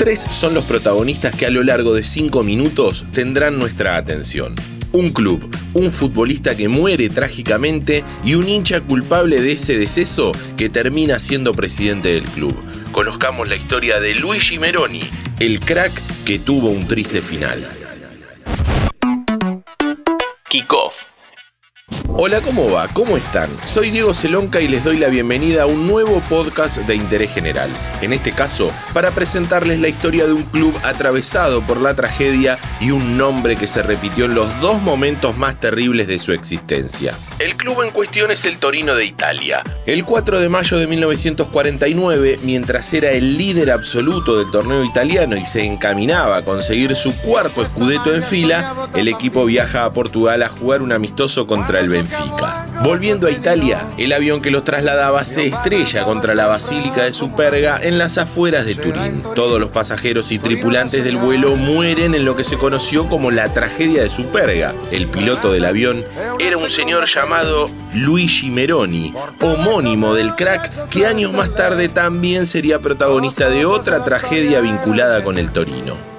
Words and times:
Tres 0.00 0.20
son 0.30 0.54
los 0.54 0.64
protagonistas 0.64 1.34
que 1.34 1.44
a 1.44 1.50
lo 1.50 1.62
largo 1.62 1.92
de 1.92 2.02
cinco 2.02 2.42
minutos 2.42 3.04
tendrán 3.12 3.58
nuestra 3.58 3.98
atención. 3.98 4.54
Un 4.92 5.10
club, 5.10 5.54
un 5.74 5.92
futbolista 5.92 6.56
que 6.56 6.68
muere 6.68 7.10
trágicamente 7.10 8.02
y 8.24 8.32
un 8.32 8.48
hincha 8.48 8.80
culpable 8.80 9.42
de 9.42 9.52
ese 9.52 9.76
deceso 9.76 10.32
que 10.56 10.70
termina 10.70 11.18
siendo 11.18 11.52
presidente 11.52 12.14
del 12.14 12.24
club. 12.24 12.56
Conozcamos 12.92 13.46
la 13.46 13.56
historia 13.56 14.00
de 14.00 14.14
Luigi 14.14 14.58
Meroni, 14.58 15.02
el 15.38 15.60
crack 15.60 15.92
que 16.24 16.38
tuvo 16.38 16.70
un 16.70 16.88
triste 16.88 17.20
final. 17.20 17.68
Kickoff 20.48 21.10
Hola, 22.12 22.40
¿cómo 22.40 22.70
va? 22.70 22.88
¿Cómo 22.88 23.16
están? 23.16 23.48
Soy 23.62 23.90
Diego 23.90 24.12
Celonca 24.12 24.60
y 24.60 24.68
les 24.68 24.82
doy 24.84 24.98
la 24.98 25.08
bienvenida 25.08 25.62
a 25.62 25.66
un 25.66 25.86
nuevo 25.86 26.20
podcast 26.28 26.78
de 26.78 26.96
interés 26.96 27.32
general. 27.32 27.70
En 28.02 28.12
este 28.12 28.32
caso, 28.32 28.70
para 28.92 29.12
presentarles 29.12 29.78
la 29.78 29.88
historia 29.88 30.26
de 30.26 30.32
un 30.32 30.42
club 30.42 30.74
atravesado 30.82 31.62
por 31.62 31.80
la 31.80 31.94
tragedia 31.94 32.58
y 32.80 32.90
un 32.90 33.16
nombre 33.16 33.56
que 33.56 33.68
se 33.68 33.82
repitió 33.82 34.24
en 34.24 34.34
los 34.34 34.60
dos 34.60 34.82
momentos 34.82 35.38
más 35.38 35.58
terribles 35.60 36.08
de 36.08 36.18
su 36.18 36.32
existencia. 36.32 37.14
El 37.38 37.56
club 37.56 37.82
en 37.82 37.90
cuestión 37.90 38.30
es 38.30 38.44
el 38.44 38.58
Torino 38.58 38.94
de 38.96 39.06
Italia. 39.06 39.62
El 39.86 40.04
4 40.04 40.40
de 40.40 40.48
mayo 40.48 40.76
de 40.78 40.86
1949, 40.88 42.40
mientras 42.42 42.92
era 42.92 43.12
el 43.12 43.38
líder 43.38 43.70
absoluto 43.70 44.36
del 44.36 44.50
torneo 44.50 44.84
italiano 44.84 45.36
y 45.36 45.46
se 45.46 45.64
encaminaba 45.64 46.38
a 46.38 46.42
conseguir 46.42 46.94
su 46.96 47.16
cuarto 47.16 47.62
escudeto 47.62 48.14
en 48.14 48.22
fila, 48.22 48.88
el 48.94 49.08
equipo 49.08 49.46
viaja 49.46 49.84
a 49.84 49.92
Portugal 49.92 50.42
a 50.42 50.48
jugar 50.48 50.82
un 50.82 50.92
amistoso 50.92 51.46
contra 51.46 51.80
el 51.80 51.88
Benfica. 51.88 51.99
Volviendo 52.82 53.26
a 53.26 53.30
Italia, 53.30 53.86
el 53.98 54.12
avión 54.12 54.40
que 54.40 54.50
los 54.50 54.64
trasladaba 54.64 55.24
se 55.24 55.46
estrella 55.46 56.04
contra 56.04 56.34
la 56.34 56.46
Basílica 56.46 57.04
de 57.04 57.12
Superga 57.12 57.78
en 57.82 57.98
las 57.98 58.16
afueras 58.18 58.64
de 58.64 58.74
Turín. 58.74 59.22
Todos 59.34 59.60
los 59.60 59.70
pasajeros 59.70 60.32
y 60.32 60.38
tripulantes 60.38 61.04
del 61.04 61.16
vuelo 61.16 61.56
mueren 61.56 62.14
en 62.14 62.24
lo 62.24 62.36
que 62.36 62.44
se 62.44 62.56
conoció 62.56 63.06
como 63.08 63.30
la 63.30 63.52
tragedia 63.52 64.02
de 64.02 64.10
Superga. 64.10 64.74
El 64.90 65.06
piloto 65.06 65.52
del 65.52 65.66
avión 65.66 66.04
era 66.38 66.56
un 66.56 66.70
señor 66.70 67.06
llamado 67.06 67.68
Luigi 67.92 68.50
Meroni, 68.50 69.12
homónimo 69.40 70.14
del 70.14 70.34
crack 70.34 70.88
que 70.88 71.06
años 71.06 71.32
más 71.32 71.54
tarde 71.54 71.88
también 71.88 72.46
sería 72.46 72.80
protagonista 72.80 73.48
de 73.50 73.66
otra 73.66 74.04
tragedia 74.04 74.60
vinculada 74.60 75.22
con 75.22 75.38
el 75.38 75.50
Torino. 75.50 76.10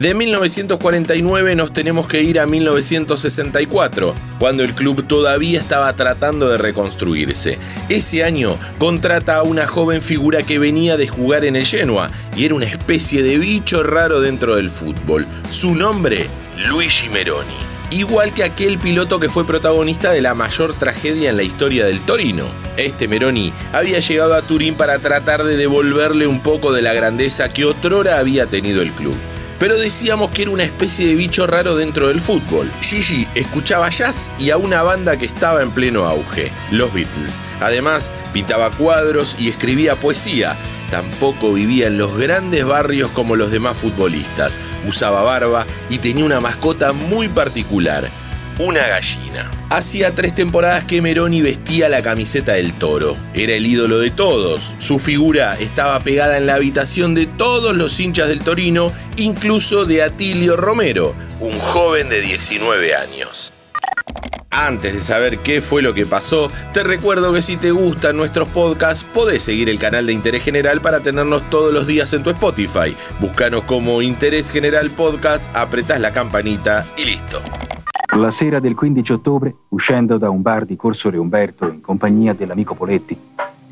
De 0.00 0.14
1949 0.14 1.56
nos 1.56 1.74
tenemos 1.74 2.08
que 2.08 2.22
ir 2.22 2.40
a 2.40 2.46
1964, 2.46 4.14
cuando 4.38 4.64
el 4.64 4.74
club 4.74 5.06
todavía 5.06 5.60
estaba 5.60 5.92
tratando 5.92 6.48
de 6.48 6.56
reconstruirse. 6.56 7.58
Ese 7.90 8.24
año 8.24 8.56
contrata 8.78 9.36
a 9.36 9.42
una 9.42 9.66
joven 9.66 10.00
figura 10.00 10.42
que 10.42 10.58
venía 10.58 10.96
de 10.96 11.06
jugar 11.06 11.44
en 11.44 11.54
el 11.54 11.66
Genoa 11.66 12.10
y 12.34 12.46
era 12.46 12.54
una 12.54 12.64
especie 12.64 13.22
de 13.22 13.36
bicho 13.36 13.82
raro 13.82 14.22
dentro 14.22 14.56
del 14.56 14.70
fútbol. 14.70 15.26
Su 15.50 15.74
nombre, 15.74 16.28
Luigi 16.56 17.10
Meroni. 17.10 17.58
Igual 17.90 18.32
que 18.32 18.44
aquel 18.44 18.78
piloto 18.78 19.20
que 19.20 19.28
fue 19.28 19.46
protagonista 19.46 20.12
de 20.12 20.22
la 20.22 20.32
mayor 20.32 20.72
tragedia 20.72 21.28
en 21.28 21.36
la 21.36 21.42
historia 21.42 21.84
del 21.84 22.00
Torino. 22.00 22.46
Este 22.78 23.06
Meroni 23.06 23.52
había 23.74 23.98
llegado 23.98 24.32
a 24.32 24.40
Turín 24.40 24.76
para 24.76 24.98
tratar 24.98 25.44
de 25.44 25.58
devolverle 25.58 26.26
un 26.26 26.42
poco 26.42 26.72
de 26.72 26.80
la 26.80 26.94
grandeza 26.94 27.50
que 27.50 27.66
otrora 27.66 28.18
había 28.18 28.46
tenido 28.46 28.80
el 28.80 28.92
club 28.92 29.16
pero 29.60 29.76
decíamos 29.78 30.30
que 30.30 30.42
era 30.42 30.50
una 30.50 30.64
especie 30.64 31.06
de 31.06 31.14
bicho 31.14 31.46
raro 31.46 31.76
dentro 31.76 32.08
del 32.08 32.20
fútbol. 32.20 32.68
Gigi 32.80 33.28
escuchaba 33.34 33.90
jazz 33.90 34.30
y 34.38 34.50
a 34.50 34.56
una 34.56 34.82
banda 34.82 35.18
que 35.18 35.26
estaba 35.26 35.62
en 35.62 35.70
pleno 35.70 36.06
auge, 36.06 36.50
los 36.72 36.92
Beatles. 36.94 37.40
Además, 37.60 38.10
pintaba 38.32 38.70
cuadros 38.70 39.36
y 39.38 39.50
escribía 39.50 39.96
poesía. 39.96 40.56
Tampoco 40.90 41.52
vivía 41.52 41.88
en 41.88 41.98
los 41.98 42.16
grandes 42.16 42.64
barrios 42.64 43.10
como 43.10 43.36
los 43.36 43.52
demás 43.52 43.76
futbolistas. 43.76 44.58
Usaba 44.88 45.22
barba 45.22 45.66
y 45.90 45.98
tenía 45.98 46.24
una 46.24 46.40
mascota 46.40 46.92
muy 46.92 47.28
particular, 47.28 48.10
una 48.60 48.86
gallina. 48.86 49.50
Hacía 49.70 50.14
tres 50.14 50.34
temporadas 50.34 50.84
que 50.84 51.00
Meroni 51.00 51.40
vestía 51.40 51.88
la 51.88 52.02
camiseta 52.02 52.52
del 52.52 52.74
toro. 52.74 53.16
Era 53.34 53.54
el 53.54 53.66
ídolo 53.66 53.98
de 53.98 54.10
todos. 54.10 54.74
Su 54.78 54.98
figura 54.98 55.58
estaba 55.58 55.98
pegada 56.00 56.36
en 56.36 56.46
la 56.46 56.54
habitación 56.54 57.14
de 57.14 57.26
todos 57.26 57.76
los 57.76 57.98
hinchas 57.98 58.28
del 58.28 58.40
Torino, 58.40 58.92
incluso 59.16 59.86
de 59.86 60.02
Atilio 60.02 60.56
Romero, 60.56 61.14
un 61.40 61.58
joven 61.58 62.08
de 62.10 62.20
19 62.20 62.94
años. 62.94 63.52
Antes 64.50 64.92
de 64.92 65.00
saber 65.00 65.38
qué 65.38 65.62
fue 65.62 65.80
lo 65.80 65.94
que 65.94 66.04
pasó, 66.04 66.52
te 66.74 66.82
recuerdo 66.82 67.32
que 67.32 67.40
si 67.40 67.56
te 67.56 67.70
gustan 67.70 68.16
nuestros 68.16 68.48
podcasts, 68.48 69.04
podés 69.04 69.42
seguir 69.42 69.70
el 69.70 69.78
canal 69.78 70.06
de 70.06 70.12
Interés 70.12 70.44
General 70.44 70.82
para 70.82 71.00
tenernos 71.00 71.48
todos 71.48 71.72
los 71.72 71.86
días 71.86 72.12
en 72.12 72.22
tu 72.22 72.30
Spotify. 72.30 72.94
Búscanos 73.20 73.62
como 73.62 74.02
Interés 74.02 74.50
General 74.50 74.90
Podcast, 74.90 75.50
apretás 75.56 75.98
la 76.00 76.12
campanita 76.12 76.84
y 76.98 77.04
listo. 77.04 77.40
La 78.16 78.32
sera 78.32 78.58
del 78.58 78.74
15 78.74 79.12
ottobre, 79.12 79.54
uscendo 79.68 80.18
da 80.18 80.30
un 80.30 80.42
bar 80.42 80.66
di 80.66 80.74
Corso 80.76 81.10
Re 81.10 81.16
Umberto 81.16 81.66
in 81.68 81.80
compagnia 81.80 82.34
dell'amico 82.34 82.74
Poletti, 82.74 83.16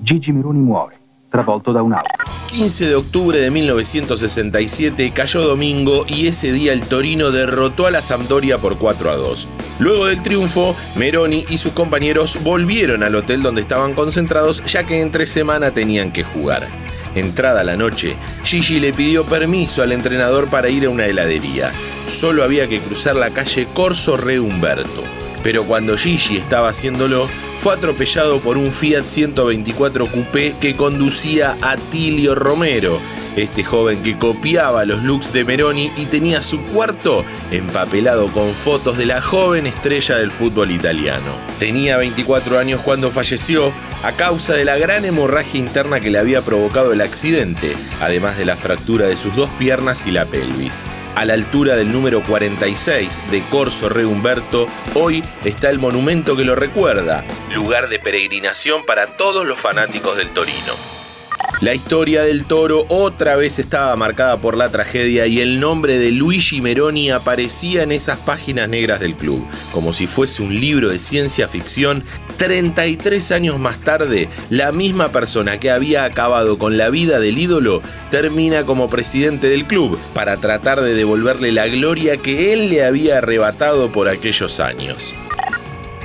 Gigi 0.00 0.30
Meroni 0.30 0.60
muore, 0.60 0.96
travolto 1.28 1.72
da 1.72 1.82
un'auto. 1.82 2.08
15 2.46 2.86
de 2.86 2.94
octubre 2.94 3.40
de 3.40 3.50
1967 3.50 5.10
cayó 5.10 5.42
domingo 5.42 6.04
y 6.06 6.28
ese 6.28 6.52
día 6.52 6.72
el 6.72 6.82
Torino 6.82 7.32
derrotó 7.32 7.86
a 7.86 7.90
la 7.90 8.00
Sampdoria 8.00 8.58
por 8.58 8.78
4 8.78 9.10
a 9.10 9.16
2. 9.16 9.48
Luego 9.80 10.06
del 10.06 10.22
triunfo, 10.22 10.74
Meroni 10.96 11.44
y 11.48 11.58
sus 11.58 11.72
compañeros 11.72 12.38
volvieron 12.44 13.02
al 13.02 13.16
hotel 13.16 13.42
donde 13.42 13.60
estaban 13.60 13.94
concentrados 13.94 14.64
ya 14.64 14.84
que 14.84 15.00
entre 15.00 15.26
semana 15.26 15.72
tenían 15.72 16.12
que 16.12 16.22
jugar. 16.22 16.68
Entrada 17.14 17.64
la 17.64 17.76
noche, 17.76 18.16
Gigi 18.44 18.80
le 18.80 18.92
pidió 18.92 19.24
permiso 19.24 19.82
al 19.82 19.92
entrenador 19.92 20.48
para 20.48 20.68
ir 20.68 20.86
a 20.86 20.90
una 20.90 21.06
heladería. 21.06 21.72
Solo 22.08 22.44
había 22.44 22.68
que 22.68 22.80
cruzar 22.80 23.16
la 23.16 23.30
calle 23.30 23.66
Corso 23.74 24.16
Re 24.16 24.40
Humberto. 24.40 25.02
Pero 25.42 25.64
cuando 25.64 25.96
Gigi 25.96 26.36
estaba 26.36 26.68
haciéndolo, 26.68 27.28
fue 27.60 27.74
atropellado 27.74 28.38
por 28.40 28.56
un 28.56 28.70
Fiat 28.70 29.04
124 29.04 30.06
Coupé 30.06 30.54
que 30.60 30.76
conducía 30.76 31.56
a 31.62 31.76
Tilio 31.76 32.34
Romero, 32.34 32.98
este 33.42 33.64
joven 33.64 34.02
que 34.02 34.16
copiaba 34.16 34.84
los 34.84 35.02
looks 35.02 35.32
de 35.32 35.44
Meroni 35.44 35.90
y 35.96 36.06
tenía 36.06 36.42
su 36.42 36.60
cuarto 36.62 37.24
empapelado 37.50 38.28
con 38.28 38.52
fotos 38.54 38.98
de 38.98 39.06
la 39.06 39.20
joven 39.20 39.66
estrella 39.66 40.16
del 40.16 40.30
fútbol 40.30 40.70
italiano. 40.70 41.36
Tenía 41.58 41.96
24 41.96 42.58
años 42.58 42.80
cuando 42.80 43.10
falleció 43.10 43.72
a 44.02 44.12
causa 44.12 44.54
de 44.54 44.64
la 44.64 44.76
gran 44.78 45.04
hemorragia 45.04 45.58
interna 45.58 46.00
que 46.00 46.10
le 46.10 46.18
había 46.18 46.42
provocado 46.42 46.92
el 46.92 47.00
accidente, 47.00 47.74
además 48.00 48.38
de 48.38 48.44
la 48.44 48.56
fractura 48.56 49.06
de 49.06 49.16
sus 49.16 49.34
dos 49.34 49.50
piernas 49.58 50.06
y 50.06 50.10
la 50.10 50.24
pelvis. 50.24 50.86
A 51.14 51.24
la 51.24 51.34
altura 51.34 51.76
del 51.76 51.92
número 51.92 52.22
46 52.22 53.20
de 53.30 53.42
Corso 53.50 53.88
Re 53.88 54.06
Humberto, 54.06 54.66
hoy 54.94 55.24
está 55.44 55.70
el 55.70 55.78
monumento 55.78 56.36
que 56.36 56.44
lo 56.44 56.54
recuerda, 56.54 57.24
lugar 57.52 57.88
de 57.88 57.98
peregrinación 57.98 58.84
para 58.84 59.16
todos 59.16 59.46
los 59.46 59.60
fanáticos 59.60 60.16
del 60.16 60.30
Torino. 60.30 60.97
La 61.60 61.74
historia 61.74 62.22
del 62.22 62.44
toro 62.44 62.86
otra 62.88 63.34
vez 63.34 63.58
estaba 63.58 63.96
marcada 63.96 64.36
por 64.36 64.56
la 64.56 64.70
tragedia 64.70 65.26
y 65.26 65.40
el 65.40 65.58
nombre 65.58 65.98
de 65.98 66.12
Luigi 66.12 66.60
Meroni 66.60 67.10
aparecía 67.10 67.82
en 67.82 67.90
esas 67.90 68.18
páginas 68.18 68.68
negras 68.68 69.00
del 69.00 69.16
club, 69.16 69.44
como 69.72 69.92
si 69.92 70.06
fuese 70.06 70.40
un 70.42 70.54
libro 70.60 70.88
de 70.88 71.00
ciencia 71.00 71.48
ficción. 71.48 72.04
33 72.36 73.32
años 73.32 73.58
más 73.58 73.78
tarde, 73.78 74.28
la 74.50 74.70
misma 74.70 75.08
persona 75.08 75.58
que 75.58 75.72
había 75.72 76.04
acabado 76.04 76.58
con 76.58 76.78
la 76.78 76.90
vida 76.90 77.18
del 77.18 77.38
ídolo 77.38 77.82
termina 78.12 78.62
como 78.62 78.88
presidente 78.88 79.48
del 79.48 79.64
club 79.64 79.98
para 80.14 80.36
tratar 80.36 80.80
de 80.80 80.94
devolverle 80.94 81.50
la 81.50 81.66
gloria 81.66 82.18
que 82.18 82.52
él 82.52 82.70
le 82.70 82.84
había 82.84 83.18
arrebatado 83.18 83.90
por 83.90 84.08
aquellos 84.08 84.60
años. 84.60 85.16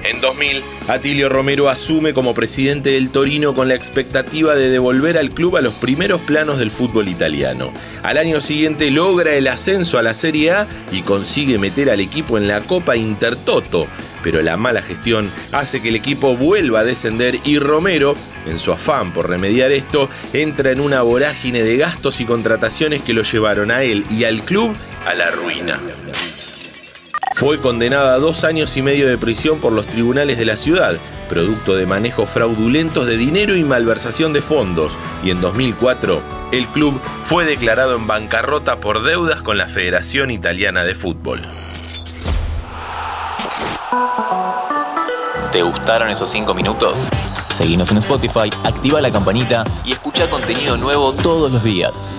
En 0.04 0.20
2000, 0.20 0.62
Atilio 0.90 1.30
Romero 1.30 1.70
asume 1.70 2.14
como 2.14 2.34
presidente 2.34 2.90
del 2.90 3.10
Torino 3.10 3.54
con 3.54 3.70
la 3.70 3.76
expectativa 3.76 4.54
de 4.54 4.70
devolver 4.70 5.18
al 5.18 5.30
club 5.30 5.56
a 5.56 5.62
los 5.62 5.74
primeros 5.76 6.20
planos 6.22 6.60
del 6.60 6.72
fútbol 6.72 7.08
italiano. 7.08 7.72
Al 8.04 8.18
año 8.18 8.42
siguiente 8.42 8.92
logra 8.92 9.36
el 9.36 9.48
ascenso 9.48 9.98
a 9.98 10.02
la 10.02 10.14
Serie 10.14 10.52
A 10.52 10.68
y 10.92 11.04
consigue 11.04 11.58
meter 11.58 11.90
al 11.90 12.02
equipo 12.02 12.38
en 12.38 12.50
la 12.50 12.60
Copa 12.60 12.98
Intertoto, 12.98 13.88
pero 14.22 14.42
la 14.42 14.58
mala 14.58 14.82
gestión 14.82 15.30
hace 15.54 15.82
que 15.82 15.90
el 15.90 15.96
equipo 15.96 16.36
vuelva 16.36 16.82
a 16.82 16.84
descender 16.84 17.40
y 17.46 17.60
Romero, 17.60 18.16
en 18.46 18.60
su 18.60 18.74
afán 18.74 19.14
por 19.14 19.30
remediar 19.30 19.72
esto, 19.72 20.10
entra 20.34 20.72
en 20.72 20.82
una 20.82 21.02
vorágine 21.02 21.64
de 21.64 21.78
gastos 21.78 22.20
y 22.20 22.26
contrataciones 22.26 23.02
que 23.04 23.14
lo 23.14 23.24
llevaron 23.24 23.72
a 23.72 23.84
él 23.84 24.06
y 24.10 24.26
al 24.26 24.42
club 24.44 24.76
a 25.06 25.14
la 25.14 25.32
ruina. 25.32 25.80
Fue 27.34 27.60
condenada 27.60 28.14
a 28.14 28.20
dos 28.20 28.44
años 28.44 28.78
y 28.78 28.82
medio 28.82 29.08
de 29.08 29.18
prisión 29.18 29.60
por 29.60 29.74
los 29.74 29.88
tribunales 29.88 30.38
de 30.38 30.46
la 30.46 30.56
ciudad, 30.56 30.96
producto 31.28 31.76
de 31.76 31.88
manejos 31.88 32.30
fraudulentos 32.30 33.08
de 33.08 33.18
dinero 33.18 33.56
y 33.56 33.64
malversación 33.64 34.34
de 34.34 34.42
fondos, 34.42 35.00
y 35.24 35.32
en 35.32 35.42
2004 35.42 36.22
el 36.52 36.68
club 36.68 37.02
fue 37.26 37.46
declarado 37.46 37.96
en 37.96 38.06
bancarrota 38.06 38.80
por 38.80 39.04
deudas 39.04 39.42
con 39.42 39.58
la 39.58 39.68
Federación 39.68 40.30
Italiana 40.30 40.84
de 40.84 40.94
Fútbol. 40.94 41.42
¿Te 45.52 45.64
gustaron 45.64 46.10
esos 46.10 46.30
cinco 46.30 46.54
minutos? 46.54 47.10
Seguinos 47.52 47.92
en 47.92 47.98
Spotify, 47.98 48.50
activa 48.64 49.02
la 49.02 49.12
campanita 49.12 49.64
y 49.84 49.92
escucha 49.92 50.30
contenido 50.30 50.78
nuevo 50.78 51.14
todos 51.14 51.52
los 51.52 51.64
días. 51.64 52.12